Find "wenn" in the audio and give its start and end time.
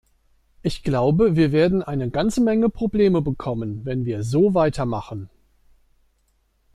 3.85-4.03